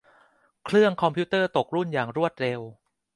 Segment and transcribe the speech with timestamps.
[0.65, 2.61] เครื่องคอมพิวเตอร์ตกรุ่นอย่างรวดเร็ว